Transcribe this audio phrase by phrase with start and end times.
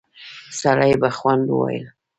[0.59, 1.85] سړي په خوند وويل: